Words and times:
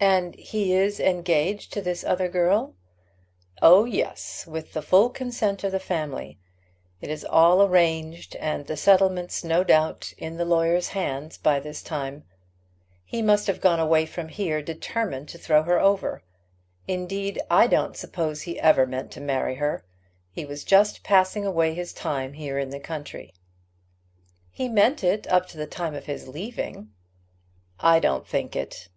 "And 0.00 0.34
he 0.34 0.72
is 0.74 0.98
engaged 0.98 1.72
to 1.74 1.80
this 1.80 2.02
other 2.02 2.28
girl?" 2.28 2.74
"Oh, 3.62 3.84
yes; 3.84 4.44
with 4.44 4.72
the 4.72 4.82
full 4.82 5.08
consent 5.08 5.62
of 5.62 5.70
the 5.70 5.78
family. 5.78 6.40
It 7.00 7.10
is 7.10 7.24
all 7.24 7.62
arranged, 7.62 8.34
and 8.40 8.66
the 8.66 8.76
settlements, 8.76 9.44
no 9.44 9.62
doubt, 9.62 10.12
in 10.18 10.36
the 10.36 10.44
lawyer's 10.44 10.88
hands 10.88 11.38
by 11.38 11.60
this 11.60 11.80
time. 11.80 12.24
He 13.04 13.22
must 13.22 13.46
have 13.46 13.60
gone 13.60 13.78
away 13.78 14.04
from 14.04 14.30
here 14.30 14.60
determined 14.62 15.28
to 15.28 15.38
throw 15.38 15.62
her 15.62 15.78
over. 15.78 16.24
Indeed, 16.88 17.40
I 17.48 17.68
don't 17.68 17.96
suppose 17.96 18.42
he 18.42 18.58
ever 18.58 18.84
meant 18.84 19.12
to 19.12 19.20
marry 19.20 19.54
her. 19.54 19.84
He 20.32 20.44
was 20.44 20.64
just 20.64 21.04
passing 21.04 21.46
away 21.46 21.72
his 21.72 21.92
time 21.92 22.32
here 22.32 22.58
in 22.58 22.70
the 22.70 22.80
country." 22.80 23.32
"He 24.50 24.68
meant 24.68 25.04
it 25.04 25.24
up 25.28 25.46
to 25.50 25.56
the 25.56 25.68
time 25.68 25.94
of 25.94 26.06
his 26.06 26.26
leaving." 26.26 26.90
"I 27.78 28.00
don't 28.00 28.26
think 28.26 28.56
it. 28.56 28.88